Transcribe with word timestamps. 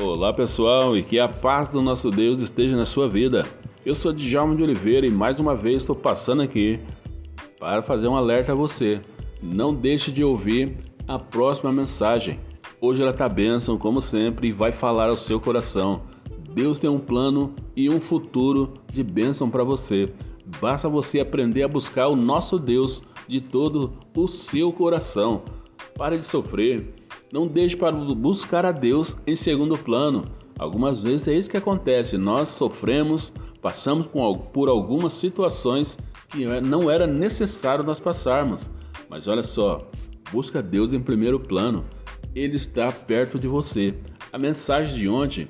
Olá 0.00 0.32
pessoal 0.32 0.96
e 0.96 1.02
que 1.02 1.18
a 1.18 1.28
paz 1.28 1.70
do 1.70 1.82
nosso 1.82 2.08
Deus 2.08 2.40
esteja 2.40 2.76
na 2.76 2.86
sua 2.86 3.08
vida. 3.08 3.44
Eu 3.84 3.96
sou 3.96 4.12
Djalma 4.12 4.54
de 4.54 4.62
Oliveira 4.62 5.04
e 5.04 5.10
mais 5.10 5.40
uma 5.40 5.56
vez 5.56 5.78
estou 5.78 5.96
passando 5.96 6.40
aqui 6.40 6.78
para 7.58 7.82
fazer 7.82 8.06
um 8.06 8.14
alerta 8.14 8.52
a 8.52 8.54
você. 8.54 9.00
Não 9.42 9.74
deixe 9.74 10.12
de 10.12 10.22
ouvir 10.22 10.76
a 11.08 11.18
próxima 11.18 11.72
mensagem. 11.72 12.38
Hoje 12.80 13.02
ela 13.02 13.10
está 13.10 13.28
bênção, 13.28 13.76
como 13.76 14.00
sempre, 14.00 14.46
e 14.46 14.52
vai 14.52 14.70
falar 14.70 15.08
ao 15.08 15.16
seu 15.16 15.40
coração. 15.40 16.02
Deus 16.54 16.78
tem 16.78 16.88
um 16.88 17.00
plano 17.00 17.52
e 17.74 17.90
um 17.90 18.00
futuro 18.00 18.74
de 18.92 19.02
bênção 19.02 19.50
para 19.50 19.64
você. 19.64 20.08
Basta 20.60 20.88
você 20.88 21.18
aprender 21.18 21.64
a 21.64 21.68
buscar 21.68 22.06
o 22.06 22.14
nosso 22.14 22.56
Deus 22.56 23.02
de 23.26 23.40
todo 23.40 23.92
o 24.16 24.28
seu 24.28 24.72
coração. 24.72 25.42
Pare 25.96 26.18
de 26.18 26.24
sofrer 26.24 26.94
não 27.32 27.46
deixe 27.46 27.76
para 27.76 27.92
buscar 27.92 28.64
a 28.64 28.72
Deus 28.72 29.18
em 29.26 29.36
segundo 29.36 29.76
plano. 29.76 30.24
Algumas 30.58 31.02
vezes 31.02 31.28
é 31.28 31.34
isso 31.34 31.50
que 31.50 31.56
acontece. 31.56 32.16
Nós 32.16 32.48
sofremos, 32.48 33.32
passamos 33.60 34.08
por 34.52 34.68
algumas 34.68 35.14
situações 35.14 35.98
que 36.28 36.44
é, 36.44 36.60
não 36.60 36.90
era 36.90 37.06
necessário 37.06 37.84
nós 37.84 38.00
passarmos. 38.00 38.70
Mas 39.08 39.28
olha 39.28 39.44
só, 39.44 39.88
busca 40.32 40.62
Deus 40.62 40.92
em 40.92 41.00
primeiro 41.00 41.38
plano. 41.38 41.84
Ele 42.34 42.56
está 42.56 42.90
perto 42.90 43.38
de 43.38 43.46
você. 43.46 43.94
A 44.32 44.38
mensagem 44.38 44.94
de 44.94 45.08
ontem, 45.08 45.48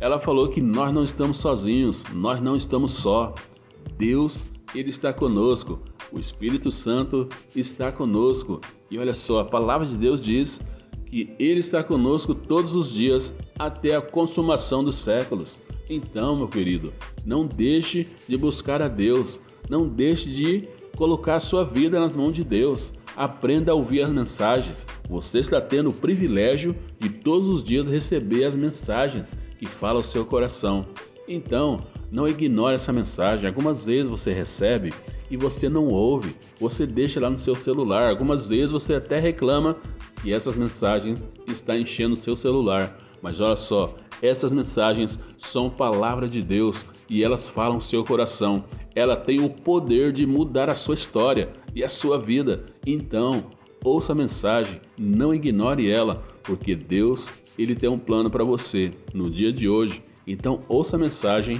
ela 0.00 0.18
falou 0.18 0.48
que 0.48 0.60
nós 0.60 0.92
não 0.92 1.04
estamos 1.04 1.38
sozinhos, 1.38 2.04
nós 2.12 2.40
não 2.40 2.56
estamos 2.56 2.92
só. 2.94 3.34
Deus, 3.96 4.46
ele 4.74 4.90
está 4.90 5.12
conosco. 5.12 5.80
O 6.10 6.18
Espírito 6.18 6.70
Santo 6.70 7.28
está 7.54 7.92
conosco. 7.92 8.60
E 8.90 8.98
olha 8.98 9.14
só, 9.14 9.40
a 9.40 9.44
palavra 9.44 9.86
de 9.86 9.96
Deus 9.96 10.20
diz 10.20 10.60
que 11.10 11.34
Ele 11.38 11.60
está 11.60 11.82
conosco 11.82 12.34
todos 12.34 12.74
os 12.74 12.92
dias 12.92 13.32
até 13.58 13.96
a 13.96 14.00
consumação 14.00 14.84
dos 14.84 14.96
séculos. 14.96 15.62
Então, 15.88 16.36
meu 16.36 16.48
querido, 16.48 16.92
não 17.24 17.46
deixe 17.46 18.06
de 18.28 18.36
buscar 18.36 18.82
a 18.82 18.88
Deus, 18.88 19.40
não 19.68 19.88
deixe 19.88 20.28
de 20.28 20.68
colocar 20.96 21.40
sua 21.40 21.64
vida 21.64 21.98
nas 21.98 22.14
mãos 22.14 22.32
de 22.32 22.44
Deus. 22.44 22.92
Aprenda 23.16 23.72
a 23.72 23.74
ouvir 23.74 24.02
as 24.02 24.10
mensagens. 24.10 24.86
Você 25.08 25.38
está 25.38 25.60
tendo 25.60 25.90
o 25.90 25.94
privilégio 25.94 26.76
de 27.00 27.08
todos 27.08 27.48
os 27.48 27.64
dias 27.64 27.88
receber 27.88 28.44
as 28.44 28.54
mensagens 28.54 29.36
que 29.58 29.66
falam 29.66 29.98
ao 29.98 30.04
seu 30.04 30.24
coração. 30.24 30.86
Então, 31.28 31.80
não 32.10 32.26
ignore 32.26 32.74
essa 32.74 32.92
mensagem. 32.92 33.46
Algumas 33.46 33.84
vezes 33.84 34.10
você 34.10 34.32
recebe 34.32 34.92
e 35.30 35.36
você 35.36 35.68
não 35.68 35.88
ouve, 35.88 36.34
você 36.58 36.86
deixa 36.86 37.20
lá 37.20 37.28
no 37.28 37.38
seu 37.38 37.54
celular. 37.54 38.08
Algumas 38.08 38.48
vezes 38.48 38.70
você 38.70 38.94
até 38.94 39.18
reclama 39.20 39.76
e 40.24 40.32
essas 40.32 40.56
mensagens 40.56 41.22
estão 41.46 41.76
enchendo 41.76 42.14
o 42.14 42.16
seu 42.16 42.34
celular. 42.34 42.96
Mas 43.20 43.40
olha 43.40 43.56
só, 43.56 43.94
essas 44.22 44.52
mensagens 44.52 45.18
são 45.36 45.68
palavra 45.68 46.28
de 46.28 46.42
Deus 46.42 46.86
e 47.10 47.22
elas 47.22 47.48
falam 47.48 47.80
seu 47.80 48.02
coração. 48.02 48.64
Ela 48.94 49.16
tem 49.16 49.40
o 49.40 49.50
poder 49.50 50.12
de 50.12 50.26
mudar 50.26 50.70
a 50.70 50.74
sua 50.74 50.94
história 50.94 51.50
e 51.74 51.84
a 51.84 51.88
sua 51.88 52.18
vida. 52.18 52.64
Então, 52.86 53.44
ouça 53.84 54.12
a 54.12 54.16
mensagem, 54.16 54.80
não 54.98 55.34
ignore 55.34 55.90
ela, 55.90 56.24
porque 56.42 56.74
Deus, 56.74 57.28
ele 57.58 57.74
tem 57.74 57.88
um 57.88 57.98
plano 57.98 58.30
para 58.30 58.44
você 58.44 58.90
no 59.12 59.30
dia 59.30 59.52
de 59.52 59.68
hoje. 59.68 60.02
Então, 60.30 60.62
ouça 60.68 60.96
a 60.96 60.98
mensagem 60.98 61.58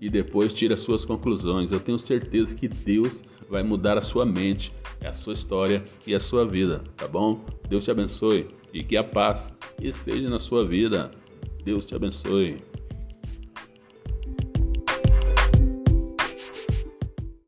e 0.00 0.08
depois 0.08 0.54
tire 0.54 0.72
as 0.72 0.80
suas 0.80 1.04
conclusões. 1.04 1.70
Eu 1.70 1.78
tenho 1.78 1.98
certeza 1.98 2.54
que 2.54 2.66
Deus 2.66 3.22
vai 3.48 3.62
mudar 3.62 3.98
a 3.98 4.02
sua 4.02 4.24
mente, 4.24 4.72
a 5.04 5.12
sua 5.12 5.34
história 5.34 5.84
e 6.06 6.14
a 6.14 6.20
sua 6.20 6.46
vida, 6.46 6.82
tá 6.96 7.06
bom? 7.06 7.44
Deus 7.68 7.84
te 7.84 7.90
abençoe 7.90 8.48
e 8.72 8.82
que 8.82 8.96
a 8.96 9.04
paz 9.04 9.54
esteja 9.82 10.30
na 10.30 10.40
sua 10.40 10.64
vida. 10.64 11.10
Deus 11.62 11.84
te 11.84 11.94
abençoe. 11.94 12.56